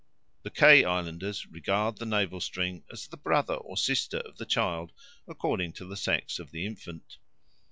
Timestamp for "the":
0.41-0.49, 1.99-2.07, 3.05-3.17, 4.37-4.47, 5.85-5.95, 6.49-6.65